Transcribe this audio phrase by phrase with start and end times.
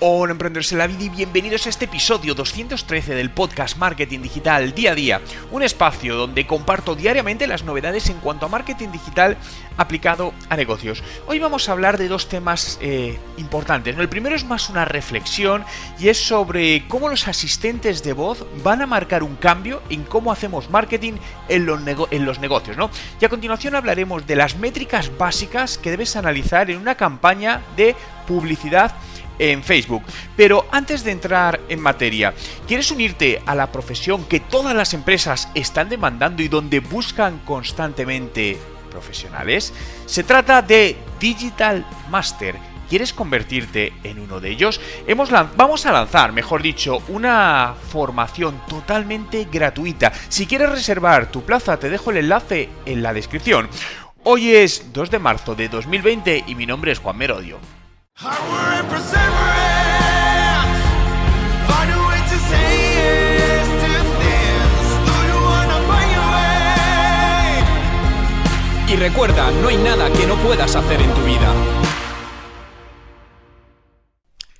[0.00, 4.74] Hola emprendedores en la vida y bienvenidos a este episodio 213 del podcast Marketing Digital
[4.74, 5.20] Día a Día,
[5.52, 9.36] un espacio donde comparto diariamente las novedades en cuanto a marketing digital
[9.76, 11.04] aplicado a negocios.
[11.28, 13.96] Hoy vamos a hablar de dos temas eh, importantes.
[13.96, 15.64] El primero es más una reflexión
[15.98, 20.32] y es sobre cómo los asistentes de voz van a marcar un cambio en cómo
[20.32, 21.14] hacemos marketing
[21.48, 22.76] en los, en los negocios.
[22.76, 22.90] ¿no?
[23.20, 27.94] Y a continuación hablaremos de las métricas básicas que debes analizar en una campaña de
[28.30, 28.94] publicidad
[29.40, 30.04] en Facebook.
[30.36, 32.32] Pero antes de entrar en materia,
[32.68, 38.56] ¿quieres unirte a la profesión que todas las empresas están demandando y donde buscan constantemente
[38.88, 39.72] profesionales?
[40.06, 42.54] Se trata de Digital Master.
[42.88, 44.80] ¿Quieres convertirte en uno de ellos?
[45.56, 50.12] Vamos a lanzar, mejor dicho, una formación totalmente gratuita.
[50.28, 53.68] Si quieres reservar tu plaza, te dejo el enlace en la descripción.
[54.22, 57.79] Hoy es 2 de marzo de 2020 y mi nombre es Juan Merodio.
[68.88, 71.54] Y recuerda, no hay nada que no puedas hacer en tu vida.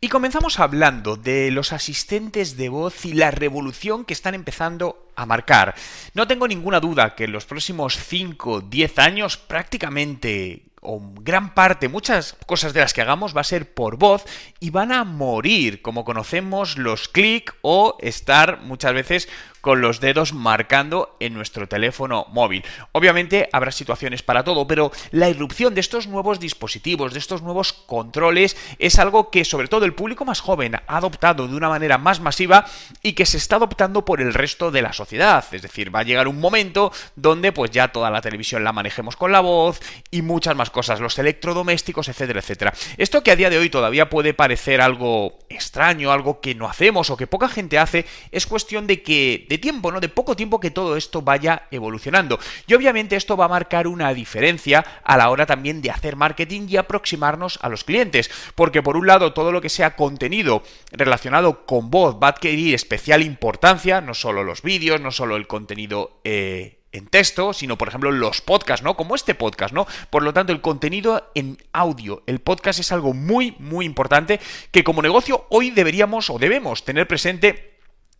[0.00, 5.26] Y comenzamos hablando de los asistentes de voz y la revolución que están empezando a
[5.26, 5.76] marcar.
[6.12, 11.88] No tengo ninguna duda que en los próximos 5, 10 años prácticamente o gran parte,
[11.88, 14.24] muchas cosas de las que hagamos va a ser por voz
[14.60, 19.28] y van a morir, como conocemos los clic o estar muchas veces
[19.64, 22.62] con los dedos marcando en nuestro teléfono móvil.
[22.92, 27.72] Obviamente habrá situaciones para todo, pero la irrupción de estos nuevos dispositivos, de estos nuevos
[27.72, 31.96] controles, es algo que sobre todo el público más joven ha adoptado de una manera
[31.96, 32.66] más masiva
[33.02, 35.42] y que se está adoptando por el resto de la sociedad.
[35.50, 39.16] Es decir, va a llegar un momento donde pues ya toda la televisión la manejemos
[39.16, 42.74] con la voz y muchas más cosas, los electrodomésticos, etcétera, etcétera.
[42.98, 47.08] Esto que a día de hoy todavía puede parecer algo extraño, algo que no hacemos
[47.08, 50.00] o que poca gente hace, es cuestión de que de tiempo, ¿no?
[50.00, 52.40] De poco tiempo que todo esto vaya evolucionando.
[52.66, 56.66] Y obviamente esto va a marcar una diferencia a la hora también de hacer marketing
[56.68, 58.30] y aproximarnos a los clientes.
[58.56, 62.74] Porque por un lado todo lo que sea contenido relacionado con voz va a adquirir
[62.74, 66.20] especial importancia, no solo los vídeos, no solo el contenido...
[66.24, 68.96] Eh, en texto, sino por ejemplo los podcasts, ¿no?
[68.96, 69.84] Como este podcast, ¿no?
[70.10, 74.38] Por lo tanto, el contenido en audio, el podcast es algo muy, muy importante
[74.70, 77.73] que como negocio hoy deberíamos o debemos tener presente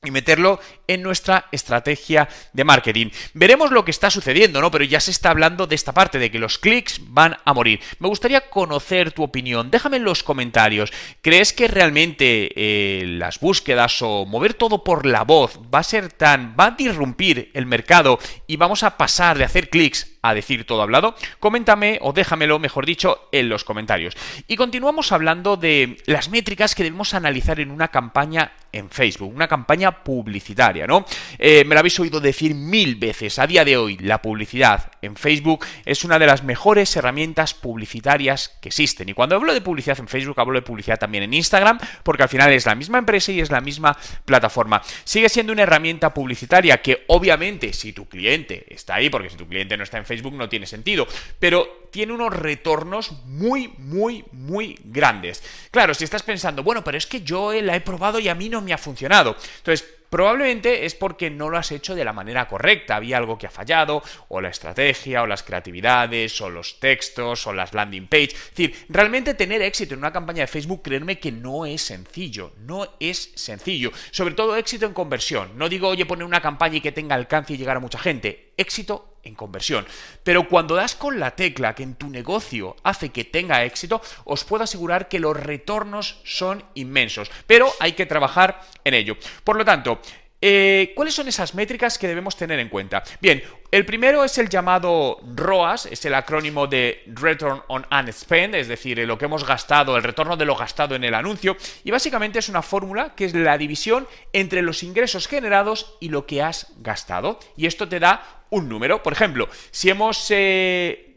[0.07, 3.11] y meterlo en nuestra estrategia de marketing.
[3.33, 4.71] Veremos lo que está sucediendo, ¿no?
[4.71, 7.81] Pero ya se está hablando de esta parte, de que los clics van a morir.
[7.99, 9.71] Me gustaría conocer tu opinión.
[9.71, 10.93] Déjame en los comentarios.
[11.23, 16.13] ¿Crees que realmente eh, las búsquedas o mover todo por la voz va a ser
[16.13, 16.55] tan...
[16.59, 20.83] va a disrumpir el mercado y vamos a pasar de hacer clics a decir todo
[20.83, 21.15] hablado?
[21.39, 24.17] Coméntame o déjamelo, mejor dicho, en los comentarios.
[24.49, 29.49] Y continuamos hablando de las métricas que debemos analizar en una campaña en Facebook, una
[29.49, 31.05] campaña publicitaria, ¿no?
[31.39, 33.39] Eh, me lo habéis oído decir mil veces.
[33.39, 38.57] A día de hoy, la publicidad en Facebook es una de las mejores herramientas publicitarias
[38.61, 39.09] que existen.
[39.09, 42.29] Y cuando hablo de publicidad en Facebook, hablo de publicidad también en Instagram, porque al
[42.29, 44.83] final es la misma empresa y es la misma plataforma.
[45.05, 49.47] Sigue siendo una herramienta publicitaria que, obviamente, si tu cliente está ahí, porque si tu
[49.47, 51.07] cliente no está en Facebook, no tiene sentido,
[51.39, 55.43] pero tiene unos retornos muy, muy, muy grandes.
[55.71, 58.49] Claro, si estás pensando, bueno, pero es que yo la he probado y a mí
[58.49, 59.37] no me ha funcionado.
[59.59, 63.49] Entonces, Probablemente es porque no lo has hecho de la manera correcta, había algo que
[63.49, 68.31] ha fallado, o la estrategia, o las creatividades, o los textos, o las landing page.
[68.31, 72.53] Es decir, realmente tener éxito en una campaña de Facebook, créeme que no es sencillo,
[72.61, 73.91] no es sencillo.
[74.13, 75.59] Sobre todo éxito en conversión.
[75.59, 78.44] No digo, oye, poner una campaña y que tenga alcance y llegar a mucha gente.
[78.57, 79.87] Éxito en conversión.
[80.23, 84.45] Pero cuando das con la tecla que en tu negocio hace que tenga éxito, os
[84.45, 87.31] puedo asegurar que los retornos son inmensos.
[87.47, 89.17] Pero hay que trabajar en ello.
[89.43, 90.01] Por lo tanto,
[90.47, 93.03] eh, ¿Cuáles son esas métricas que debemos tener en cuenta?
[93.19, 93.43] Bien,
[93.75, 98.69] el primero es el llamado ROAS, es el acrónimo de Return on Ad Spend, es
[98.69, 102.39] decir, lo que hemos gastado, el retorno de lo gastado en el anuncio, y básicamente
[102.39, 106.69] es una fórmula que es la división entre los ingresos generados y lo que has
[106.77, 109.03] gastado, y esto te da un número.
[109.03, 110.25] Por ejemplo, si hemos...
[110.31, 111.14] Eh,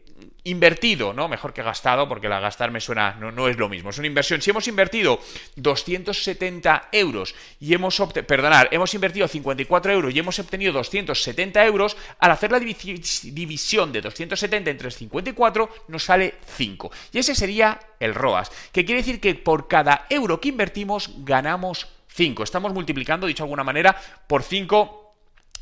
[0.50, 1.28] invertido, ¿no?
[1.28, 4.06] Mejor que gastado, porque la gastar me suena, no, no es lo mismo, es una
[4.06, 4.40] inversión.
[4.40, 5.20] Si hemos invertido
[5.56, 11.96] 270 euros y hemos obtenido, perdonar, hemos invertido 54 euros y hemos obtenido 270 euros,
[12.18, 16.90] al hacer la división de 270 entre 54 nos sale 5.
[17.12, 21.88] Y ese sería el ROAS, que quiere decir que por cada euro que invertimos ganamos
[22.08, 22.42] 5.
[22.42, 23.96] Estamos multiplicando, dicho de alguna manera,
[24.26, 25.07] por 5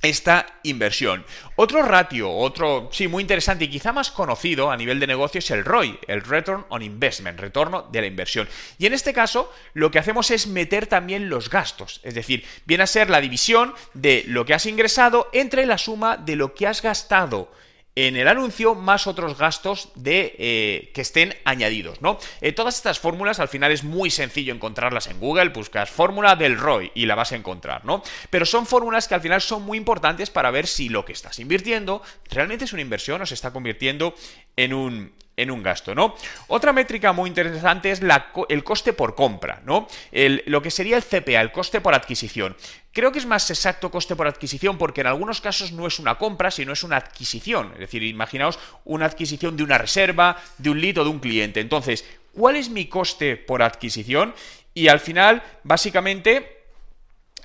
[0.03, 1.25] esta inversión.
[1.57, 5.51] Otro ratio, otro, sí, muy interesante y quizá más conocido a nivel de negocio es
[5.51, 8.49] el ROI, el Return on Investment, retorno de la inversión.
[8.79, 12.85] Y en este caso, lo que hacemos es meter también los gastos, es decir, viene
[12.85, 16.67] a ser la división de lo que has ingresado entre la suma de lo que
[16.67, 17.51] has gastado
[17.97, 22.19] en el anuncio más otros gastos de, eh, que estén añadidos, ¿no?
[22.43, 26.59] Eh, todas estas fórmulas al final es muy sencillo encontrarlas en Google, buscas fórmula del
[26.59, 28.03] ROI y la vas a encontrar, ¿no?
[28.29, 31.39] Pero son fórmulas que al final son muy importantes para ver si lo que estás
[31.41, 34.15] invirtiendo realmente es una inversión o se está convirtiendo
[34.57, 36.15] en un, en un gasto, ¿no?
[36.49, 38.01] Otra métrica muy interesante es
[38.49, 39.87] el coste por compra, ¿no?
[40.13, 42.57] lo que sería el CPA, el coste por adquisición.
[42.93, 46.17] Creo que es más exacto coste por adquisición porque en algunos casos no es una
[46.17, 47.73] compra, sino es una adquisición.
[47.75, 51.61] Es decir, imaginaos una adquisición de una reserva, de un lead o de un cliente.
[51.61, 54.35] Entonces, ¿cuál es mi coste por adquisición?
[54.73, 56.63] Y al final, básicamente,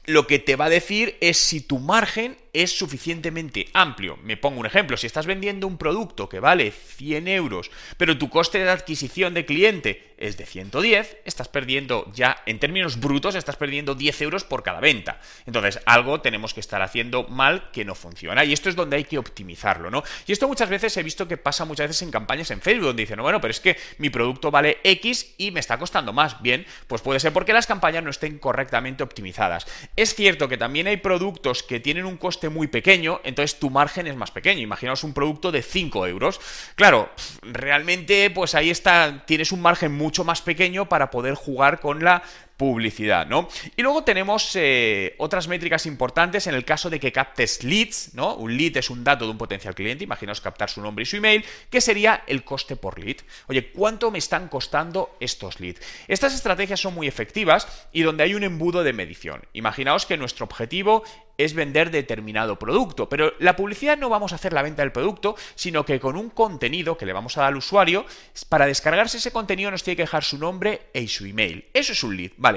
[0.05, 4.17] lo que te va a decir es si tu margen es suficientemente amplio.
[4.23, 8.29] Me pongo un ejemplo, si estás vendiendo un producto que vale 100 euros, pero tu
[8.29, 13.55] coste de adquisición de cliente es de 110, estás perdiendo ya, en términos brutos, estás
[13.55, 15.19] perdiendo 10 euros por cada venta.
[15.47, 18.45] Entonces, algo tenemos que estar haciendo mal que no funciona.
[18.45, 20.03] Y esto es donde hay que optimizarlo, ¿no?
[20.27, 23.03] Y esto muchas veces he visto que pasa muchas veces en campañas en Facebook, donde
[23.03, 26.39] dicen, bueno, pero es que mi producto vale X y me está costando más.
[26.41, 29.65] Bien, pues puede ser porque las campañas no estén correctamente optimizadas.
[29.95, 34.07] Es cierto que también hay productos que tienen un coste muy pequeño, entonces tu margen
[34.07, 34.61] es más pequeño.
[34.61, 36.39] Imaginaos un producto de 5 euros.
[36.75, 37.09] Claro,
[37.41, 42.23] realmente pues ahí está, tienes un margen mucho más pequeño para poder jugar con la
[42.61, 43.49] publicidad, ¿no?
[43.75, 48.35] Y luego tenemos eh, otras métricas importantes en el caso de que captes leads, ¿no?
[48.35, 51.17] Un lead es un dato de un potencial cliente, imaginaos captar su nombre y su
[51.17, 53.15] email, que sería el coste por lead.
[53.47, 55.81] Oye, ¿cuánto me están costando estos leads?
[56.07, 59.41] Estas estrategias son muy efectivas y donde hay un embudo de medición.
[59.53, 61.03] Imaginaos que nuestro objetivo
[61.39, 65.35] es vender determinado producto, pero la publicidad no vamos a hacer la venta del producto,
[65.55, 68.05] sino que con un contenido que le vamos a dar al usuario,
[68.49, 71.65] para descargarse ese contenido nos tiene que dejar su nombre y su email.
[71.73, 72.50] Eso es un lead, ¿vale?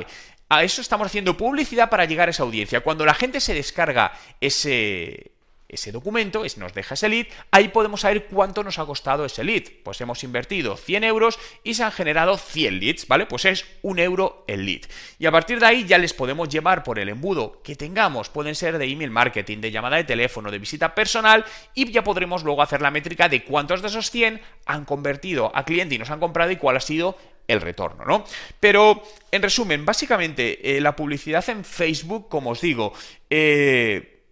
[0.48, 2.80] A eso estamos haciendo publicidad para llegar a esa audiencia.
[2.80, 5.34] Cuando la gente se descarga ese,
[5.74, 9.64] ese documento, nos deja ese lead, ahí podemos saber cuánto nos ha costado ese lead.
[9.82, 13.26] Pues hemos invertido 100 euros y se han generado 100 leads, ¿vale?
[13.26, 14.82] Pues es un euro el lead.
[15.18, 18.54] Y a partir de ahí ya les podemos llevar por el embudo que tengamos, pueden
[18.54, 21.44] ser de email marketing, de llamada de teléfono, de visita personal
[21.74, 25.64] y ya podremos luego hacer la métrica de cuántos de esos 100 han convertido a
[25.64, 28.24] cliente y nos han comprado y cuál ha sido el retorno, ¿no?
[28.60, 32.92] Pero, en resumen, básicamente, eh, la publicidad en Facebook, como os digo,
[33.30, 34.22] eh,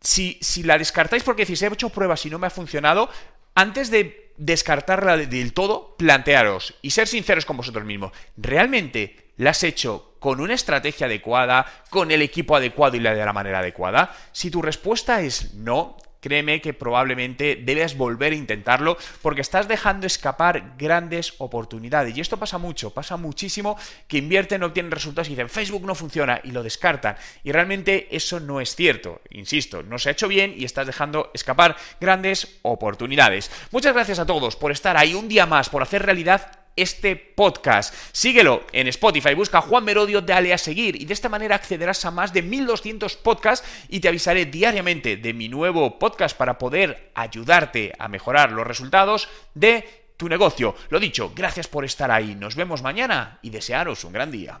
[0.00, 3.08] si, si, la descartáis porque decís, he hecho pruebas y no me ha funcionado,
[3.54, 8.12] antes de descartarla del todo, plantearos y ser sinceros con vosotros mismos.
[8.36, 13.32] ¿Realmente la has hecho con una estrategia adecuada, con el equipo adecuado y de la
[13.32, 14.14] manera adecuada?
[14.32, 20.08] Si tu respuesta es no, créeme que probablemente debes volver a intentarlo porque estás dejando
[20.08, 22.16] escapar grandes oportunidades.
[22.16, 23.78] Y esto pasa mucho, pasa muchísimo
[24.08, 27.16] que invierten, obtienen resultados y dicen Facebook no funciona y lo descartan.
[27.44, 29.20] Y realmente eso no es cierto.
[29.30, 33.52] Insisto, no se ha hecho bien y estás dejando escapar grandes oportunidades.
[33.70, 37.94] Muchas gracias a todos por estar ahí un día más, por hacer realidad este podcast.
[38.12, 42.10] Síguelo en Spotify, busca Juan Merodio, dale a seguir y de esta manera accederás a
[42.10, 47.92] más de 1200 podcasts y te avisaré diariamente de mi nuevo podcast para poder ayudarte
[47.98, 50.74] a mejorar los resultados de tu negocio.
[50.88, 52.34] Lo dicho, gracias por estar ahí.
[52.34, 54.60] Nos vemos mañana y desearos un gran día.